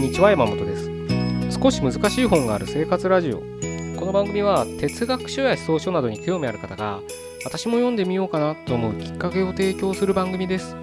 [0.00, 0.90] んにちは山本です。
[1.60, 3.40] 少し難しい本がある生活ラジオ。
[3.98, 7.00] この番組は哲学書や思想書などに興味ある方が
[7.44, 10.74] 私も読んでみようかなと思うきっかけを提供する番組です。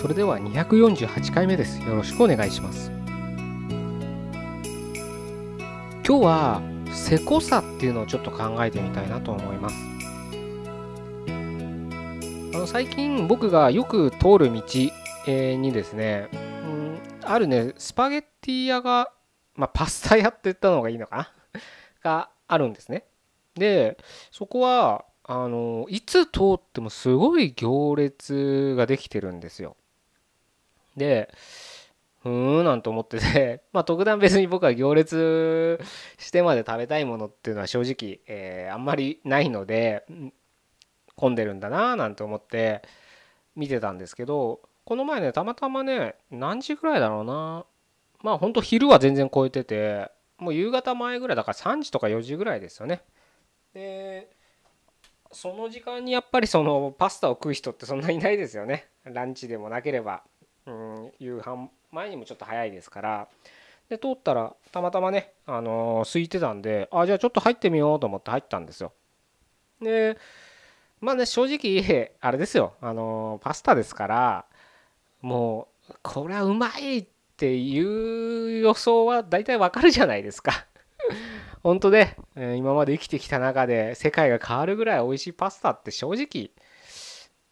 [0.00, 1.82] それでは248回目です。
[1.82, 2.90] よろしくお願いします。
[6.02, 6.62] 今日は
[6.94, 9.76] せこさっていうのをちょっと考えてみたいなと思います。
[12.54, 14.62] あの最近僕がよく通る道
[15.26, 16.30] にですね、
[17.26, 19.10] あるねスパゲッティ屋が、
[19.54, 21.60] まあ、パスタ屋って言ったのがいいのかな？
[22.02, 23.04] があるんですね。
[23.54, 23.98] で
[24.30, 29.76] そこはあのいつ通ってもすごい行列ができてるんですよ。
[30.96, 31.32] で
[32.22, 33.62] ふーんなんて思ってて。
[33.72, 35.78] まあ特段別に僕は行列
[36.18, 40.04] してまで食べたいものっていうのは正直、えー、あんまりないので
[41.16, 42.82] 混んでるんだなーなんて思って
[43.56, 47.64] 見てたんですけどこの前ねたまたまね何時ぐらいだろうな。
[48.22, 53.02] まあほんと昼は全然超えててもう夕方前ぐらいだから3時とか4時ぐらいですよね。
[53.74, 54.30] で
[55.32, 58.88] その時間にやっぱりそのパスタを食う人ってそんないないですよね。
[59.04, 60.22] ランチでもなければ。
[60.66, 63.28] うん夕飯前にもちょっと早いですから。
[63.88, 68.92] で通ったらたまたまねあのー、空いてたんであじゃあちょっと入ってみようと思って入ったんですよ。
[69.82, 70.16] で
[71.00, 72.74] まあね正直あれですよ。
[72.80, 74.46] あのー、パスタですから
[75.24, 77.06] もうこれはうまいっ
[77.38, 80.66] ていう予想は大体わかるじゃないですか
[81.64, 86.50] 本当で、ね、今まで生きてきた中で世界が変わるぐらい美味しいパスタって正直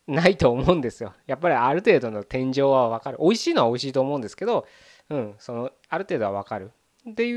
[0.06, 1.14] ないと思うんですよ。
[1.26, 3.18] やっぱりある程度の天井はわかる。
[3.22, 4.66] 美味しいのは美味しいと思うんですけど、
[5.08, 6.72] うん、そのある程度はわかる
[7.10, 7.32] ってい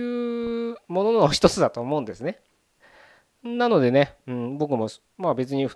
[0.71, 2.41] うものの一つだと思うんですね。
[3.41, 5.69] なのでね、うん、僕もまあ別に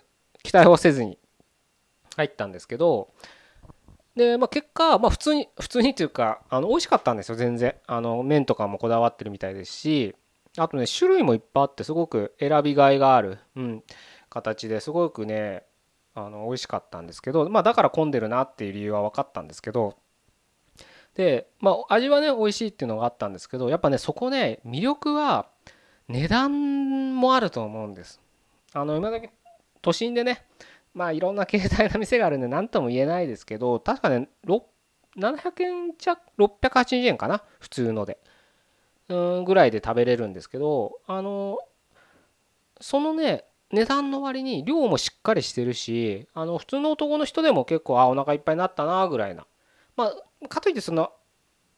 [0.44, 1.18] 期待はせずに
[2.18, 3.14] 入ったんですけど、
[4.16, 7.76] で、まあ、結果、まあ、普通に 普通にっていうかあの美味しかったんですよ全然。
[7.88, 10.16] あの麺とかもこだわってるみたいですし
[10.58, 13.84] あとね種類もいっぱいあってすごく選びがいがある、うん、
[14.30, 15.64] 形ですごくね
[16.16, 19.96] あの美味しかったんですけど、まあ、だから混んでるなっていう理由は分かったんですけど
[21.16, 25.48] で、まあ、味はね美味しいっていうのがあったんですけどやっぱねそこね魅力は
[26.08, 28.20] 値段もあると思うんです。
[28.74, 29.32] あの今だけ
[29.82, 30.46] 都心でね
[31.00, 37.42] まあいろんな携帯の店があるんで何とも言えないですけど確かね700円弱680円かな？
[37.60, 38.20] 普通ので。
[39.08, 41.58] うんぐらいで食べれるんですけどあの
[42.80, 49.48] そのね値段の割に量もしっかりしてるしあの普通の男の人でも結構あお腹いっぱいになったなぐらいな。
[49.96, 50.12] ま
[50.44, 51.12] あかといってその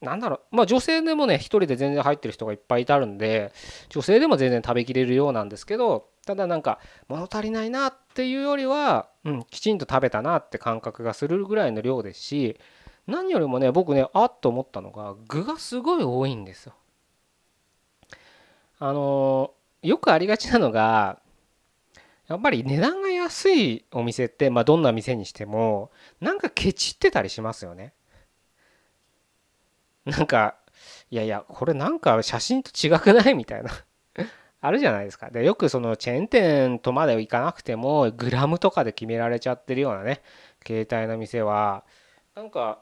[0.00, 3.52] なんだろうまあ女性でもね一人で全然入ってる人がいっぱいいたるんで
[3.88, 6.78] 女性でも全然食べきれるようなんですけどただなんか
[7.08, 12.58] 物足りないなっていうよりは、うん、きちんと食べたなって感覚がするぐらいの量ですし
[13.06, 16.74] 何よりもね僕ねあっと思ったのが具がすごい多いんですよ。
[18.78, 21.18] あのよくありがちなのが
[22.28, 25.90] やっぱり値段が安いお店って、まあ、どんな店にしても
[26.20, 27.92] なんかケチってたりしますよね。
[30.04, 30.54] なんか
[31.10, 33.34] いやいやこれなんか写真と違くない？
[33.34, 33.70] みたいな
[34.64, 35.28] あるじゃないですか。
[35.28, 40.22] でよくそのチェーン店とまで行かなくてもグラムとかで決められちゃってるようなね
[40.64, 41.84] 携帯の店は
[42.36, 42.78] なんか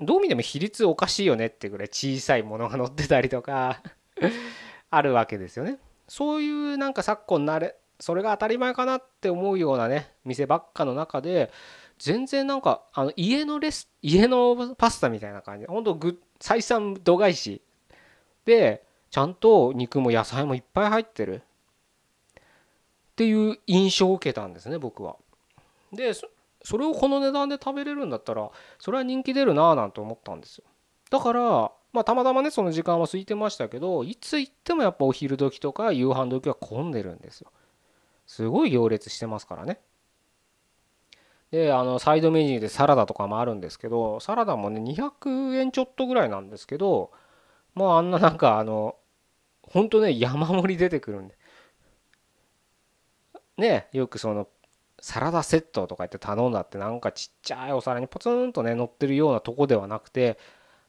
[0.00, 3.82] どう見ても比率おかしいよねってぐらい小さいものが載ってたりとか
[4.90, 5.78] あるわけですよね。
[6.08, 11.50] そういうなんか昨今なれそれが当たり前かなって思うようなね店ばっかの中で
[11.98, 17.60] 全然なんかあの家のレス家のパスタみたいな感じほんとぐ採算度外視
[18.46, 21.42] でちゃんと肉も野菜もいっぱい入ってる
[22.38, 22.42] っ
[23.16, 25.16] ていう印象を受けたんですね僕は。
[25.92, 30.64] でそれをこの値段で食べれるんだったらそれは人気出るなぁなんて思ったんですよ。
[31.10, 31.40] だから
[31.92, 37.50] まあたまたまねその時間は空いてましたけどいつ行ってもやっぱお昼時とか夕飯時は混んでるんですよ。
[38.26, 39.80] すごい行列してますからね。
[41.50, 47.10] であのサイドメニューでサラダとかもあるんですけどサラダもね200円ちょっとぐらいなんですけど
[47.74, 48.96] まああんななんかあの
[49.70, 51.36] ほんとね山盛り出てくるんで。
[53.56, 54.48] ねよくその
[55.00, 60.38] サラダセットとか言って頼んだってなんかちっちゃいお皿にポツンとね乗ってるようなとこではなくて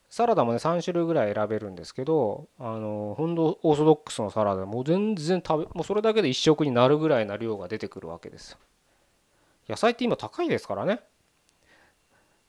[0.09, 8.57] サラダもね3種類ぐらい選べるんですけどあのほんとオーソドックスのサラダもう全然食べもうそれだけで1食になるぐらいな量が出てくるわけです
[9.67, 11.01] 野菜って今高いですからね。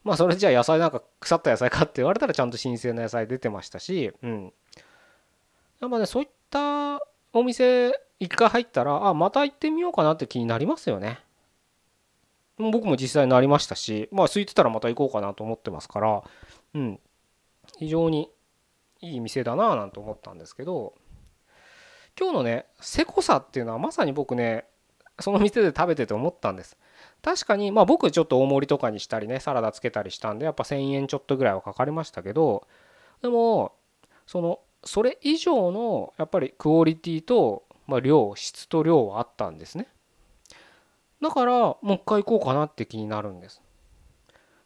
[0.03, 4.53] まあそれじゃあ野菜なんか腐った野菜かって言われたらちゃんと新鮮な野菜出てましたしうん。
[5.81, 7.00] やっぱねそういった
[7.32, 11.19] お店一回入ったらあまた行ってみようかなって気になりますよね。
[12.59, 16.23] 僕も実際になりましたしまあ空いてたらまた行こうかなと思ってますから
[16.75, 17.00] うん。
[17.79, 18.31] 非常に
[19.00, 20.94] いい店だなぁなんて思ったんですけど
[22.19, 24.67] 今日のねせこさっていうのはまさに僕ね
[25.21, 26.76] その店で食べてて思ったんです。
[27.23, 32.67] 確かにまあ僕ちょっと大盛りとかにしたりねサラダつけたりしたんでやっぱ1000円ちょっとぐらいはかかりましたけど
[33.23, 33.73] でも
[34.26, 39.88] そのそれ以上のやっぱりクオリティと、まあ、量質と量はあったんですね。
[41.21, 43.61] だからもう一回行こうかなって気になるんです。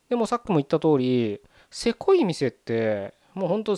[0.08, 1.40] でもさっきも言った通り
[1.70, 3.76] せこい店ってもうほんと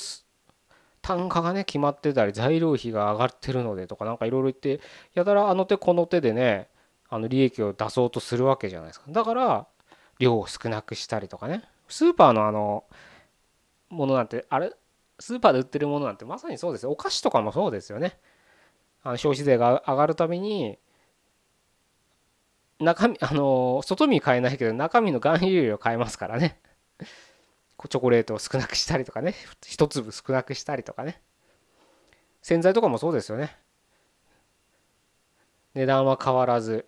[1.00, 4.80] 単価がね決まってたり材料費が上がってるのでとかなんかいろいろ言って
[5.14, 6.68] やたらあの手この手でね
[7.08, 9.06] あの利益を出そうとするわけじゃないですか。
[9.08, 9.66] だから
[10.18, 11.62] 量を少なくしたりとかね。
[11.88, 12.84] スーパーのあの
[13.88, 14.72] ものなんてあれ
[15.18, 16.90] スーパーで売ってるものなんてまさにそうですよ。
[16.90, 18.18] お菓子とかもそうですよね。
[19.02, 20.78] あの消費税が上がるたびに
[22.78, 26.60] 中身あの外見買えないけど中身の含有量買えますからね。
[27.88, 29.34] チョコレートを少なくしたりとかね。
[29.64, 31.20] 一粒少なくしたりとかね。
[32.42, 33.56] 洗剤とかもそうですよね。
[35.74, 36.86] 値段は変わらず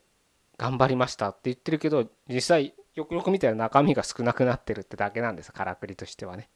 [0.57, 5.53] 頑張りましたって言ってるけど実際よくよく見たら中身が少なくなってるってだけなんです。
[5.53, 6.49] からくりとしてはね。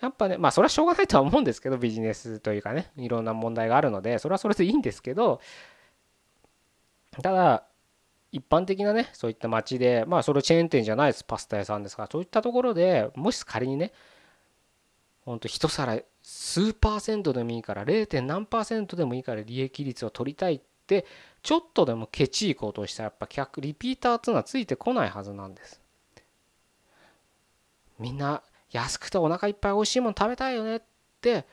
[0.00, 5.40] やっぱねまあそれはしょうがないとは思うんですけどビジネスというかねいろんな問題があるのでそれはそれでいいんですけど
[7.22, 7.64] ただ
[8.32, 13.92] 一般的なねそういった街でまあそれチェーン店じゃないですパスタ屋さんですからそういったところでもし仮にね
[15.24, 18.20] ほんと一皿数パーセントでもいいから 0.
[18.20, 21.06] 何パーセントでもいいから利益率を取りたいって
[21.42, 25.80] ちょっとでもケチいこうとしたらやっぱ客リピーターっていうのはついてこないはずなんです
[27.98, 30.82] みんな安くてお腹いっぱい美味しいもの食べたいよねっ
[31.20, 31.46] て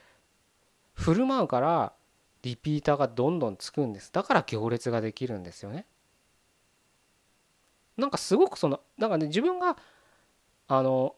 [0.94, 1.94] 振る舞うから
[2.42, 5.86] リピーターがどんどんつくんですだから行列ができるんですよね
[7.98, 9.78] なんかすごくそのなんかね自分が
[10.68, 11.16] あの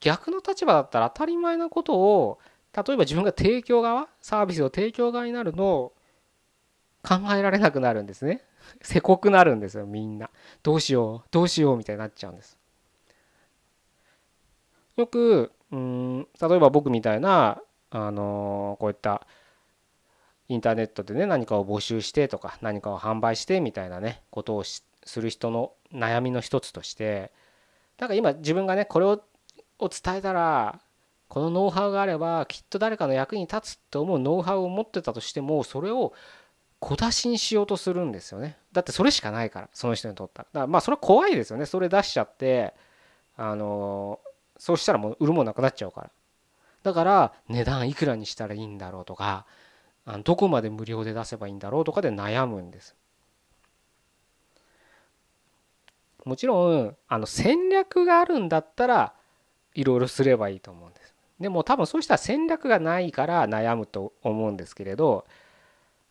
[0.00, 2.38] 逆の立場だったら当たり前なことを
[2.74, 5.92] 例えば自分が提供側サービスを提供側になるの
[7.02, 8.42] 考えられなくなるんですね。
[8.82, 10.30] せこくなるんですよみんな。
[10.62, 12.58] どうしようどうしようみたいになっちゃうんです。
[14.96, 17.60] よくうん例えば僕みたいな
[17.90, 19.26] あのこういった
[20.48, 24.82] インターネットでね何かを募集してとか何かを販売してみたいなねことをす
[25.20, 27.32] る人の悩みの一つとして
[27.98, 29.22] なんか今自分がねこれを
[29.80, 30.80] を伝えたら
[31.28, 36.12] このノウハウがあればきっと誰かの役に立つって思うノウハウを持ってたとしてもそれを
[36.78, 38.58] 小出しにしようとするんですよね。
[38.72, 40.48] だってそれしかないからその人にとったら。
[40.52, 41.66] だからまあそれは怖いですよね。
[41.66, 42.74] それ出しちゃって
[43.36, 44.20] あの
[44.56, 46.10] そうしたらもう売るもんなくなっちゃうから。
[46.82, 49.46] だから値段いくらにしたらいいんだろうとか
[50.04, 52.94] あのどこまで無料で出せばいいんだろうとかで悩むんです。
[56.24, 59.14] もちろんあの戦略があるんだったら
[59.74, 61.14] いろいろすればいいと思うんです。
[61.40, 65.26] でも多分そうしたら戦略がないから悩むと思うんですけれど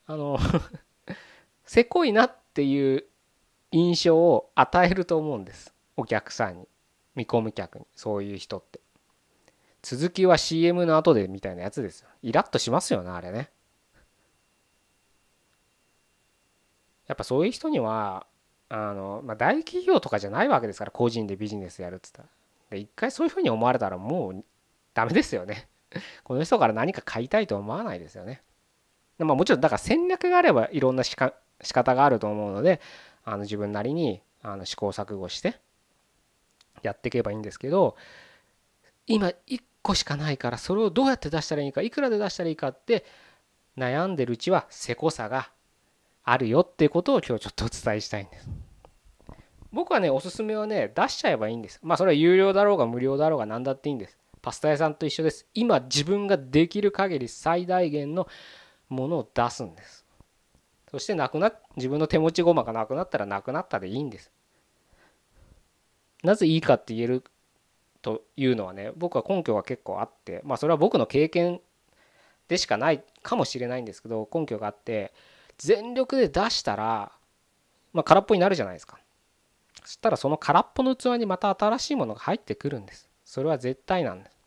[0.06, 0.38] あの
[1.66, 3.06] せこいなっていう
[3.72, 5.74] 印象を与えると思うんです。
[5.98, 6.68] お客さんに。
[7.16, 8.80] 見込み客にそういう人って。
[9.82, 12.10] 続きは CM の後でみたいなやつですよ。
[12.22, 13.50] イラッとしますよねあれね。
[17.08, 18.26] やっぱそういう人には
[18.70, 22.24] あの、まあ、大企業とかじゃないわけですから個人でビジネスやるっつった
[22.72, 22.78] ら。
[22.78, 24.44] 一回そういうふうに思われたらもう
[24.94, 25.68] ダメですよね。
[26.24, 28.42] この人から何か買いたいと思わないですよね、
[29.20, 32.82] まあ、もちろんだから戦略があればいろんなしか仕方があると思うので
[33.24, 35.60] あの自分なりにあの試行錯誤して
[36.84, 37.96] やっていけばいいんですけど
[39.08, 43.06] 今1個しかないからそれをどうやって出したらいいかいくらで出したらいいかって
[43.78, 45.50] 悩んでるうちはせこさが
[46.24, 48.50] あるよっていうことを今日ちょっとお伝えしたいんです。
[49.74, 51.80] 僕はね、おすすめはね、出しちゃえばいいんです。
[51.82, 54.18] まあそれは有料だろうが無料だろうが何だっていいんです。
[54.42, 55.48] パスタ屋さんと一緒です。
[55.54, 58.28] 今自分ができる限り最大限の
[58.90, 60.06] ものを出すんです。
[60.92, 64.32] そしてなくな自分の手持ち駒がなくなったらなくなったでいいんです。
[66.24, 67.24] なぜいいかって言える
[68.02, 71.62] というのはね、僕は根拠が結構あって、まあそれは僕の経験
[72.48, 75.14] でしかないかもしれないんですけど、根拠があって、
[75.58, 77.12] 全力で出したら、
[77.94, 79.00] まあ、空っぽになるじゃないですか。
[79.84, 83.10] そしたらその空っぽの器にまた新しいものが入ってくるんです。
[83.26, 84.38] それは絶対なんです。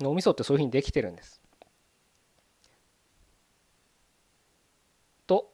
[0.00, 1.40] 脳みそってそういうふうにできてるんです。
[5.26, 5.50] と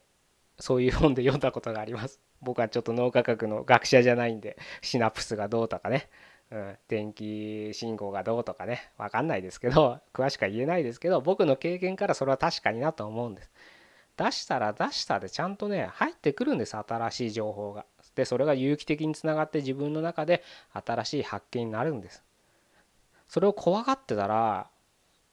[0.59, 2.19] そういう本で読んだことがあります。
[2.43, 6.09] 僕はちょっと脳科学の学者じゃないんでシナプスがどうとかね。
[6.51, 8.91] うん、電気信号がどうとかね。
[8.97, 13.51] 分かんないですけど詳しくは言えないですけど僕の経験からそれは確かになと思うんです。
[14.15, 17.85] 出したら出したでちゃんとね入ってくるんです新しい情報が。
[18.15, 22.23] でそれが有機的につながって自分の中で新しい発見になるんです。
[23.27, 24.67] それを怖がってたら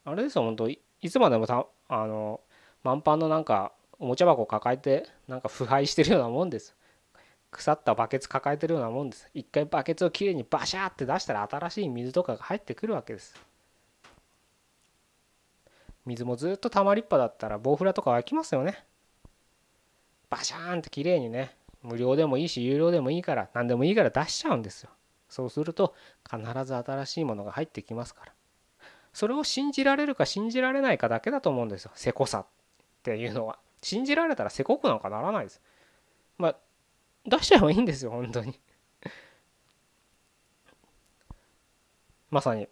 [0.07, 2.41] あれですよ本当いつまでもたあの
[2.83, 6.75] 満帆のなんかおもちゃ箱抱えてなんか腐敗してるようなもんです。
[7.51, 9.29] 腐ったバケツ抱えてるようなもんです。
[9.35, 13.35] 一回バケツをきれいにバシャーって出したら新しい水とかが入ってくるわけです。
[16.07, 18.85] 水もずっとたまりっぱだったらボウフラとか湧きますよね。
[20.29, 24.91] バシャーンってきれいにね無料でもいいし有料でもいいから何でもいいから出しちゃうんですよ。
[25.29, 25.95] そうすると
[26.29, 28.33] 必ず新しいものが入ってきますから。
[29.13, 31.91] それを信じられるか信じられないかだけだと思うんですよ。
[31.95, 32.47] せこさっ
[33.03, 33.59] ていうのは。
[33.83, 35.61] 信じられたらせこくなんかならないです。
[36.39, 36.57] まあ
[37.27, 38.59] 出しちゃえばいいんですよ本当に。
[42.31, 42.69] まさに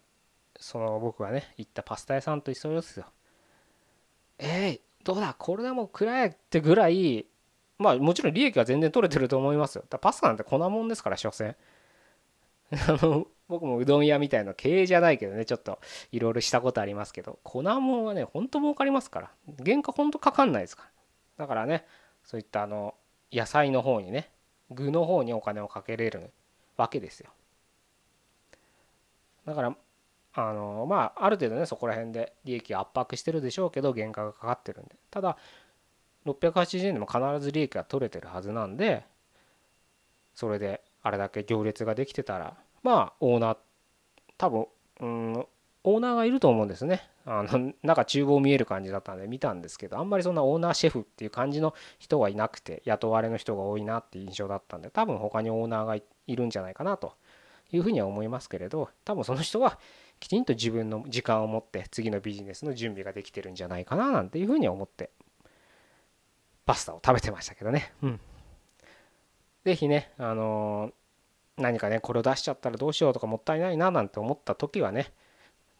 [0.59, 3.05] その僕がね行ったパスタ屋さんと一緒ですよ。
[4.37, 7.25] えー、どうだこれでも食らえってぐらい
[7.77, 9.85] まあもちろん利益は全然取れてると思いますよ。
[9.89, 11.55] だパスタなんて粉もんですから所詮。
[12.71, 15.79] あの僕もうどん屋みたいな経営じゃないけどねちょっと
[16.11, 19.31] いろいろしたことありますけど粉もんはねほんと儲かりますから。
[19.65, 21.45] 原価ほんとかかんないですから。
[21.45, 21.85] だからね
[22.23, 22.95] そういったあの
[23.31, 24.31] 野菜の方にね
[24.71, 26.31] 具の方にお金をかけれる
[26.77, 27.31] わけですよ。
[29.45, 29.75] だから
[30.33, 34.95] あのまあある程度ねそこら辺で利益を圧迫してるでしょうけど原価がかかってるんで。
[35.09, 35.37] ただ
[36.25, 39.05] 680円でも必ず利益が取れてるはずなんで
[40.35, 43.57] それであれだけ行列ができてたらまあオーナー
[44.37, 44.67] 多分
[44.99, 45.45] うん
[45.83, 47.01] オーナーがいると思うんですね。
[47.31, 57.13] あのなんか厨房見える感じだったんで見たんですけどあんまりそんなオーナーシェフっていう感じの人はいなくて雇われの人が多いなっていう印象だったんで多分他にオーナーがいるんじゃないかなと
[57.71, 59.77] いうふうには思いますけれど多分その人は
[60.19, 65.11] きちんと自分の時間を持って次のビジネスの準備ができてるんじゃないかななんていうふうに思って
[66.69, 67.93] パスタを食べてましたけどね。
[68.03, 68.19] うん。
[69.65, 70.91] 是非ね、あの、
[71.57, 75.11] 何かね、これを出しちゃったらどうしようとかもったいないななんて思った時はね、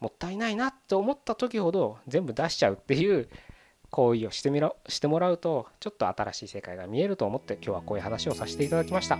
[0.00, 3.28] もったいないなって思った時ほど全部出しちゃうっていう
[3.90, 9.18] 行為をしてみろしてもらうとちょっと新しい世界が見えると思って今日はこういう話をさせていただきました。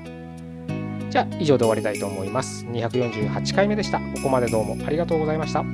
[1.10, 2.64] じゃあ以上で終わりたいと思います。
[2.66, 3.99] 248回目でした。
[3.99, 5.64] ここまでどうもありがとうございました。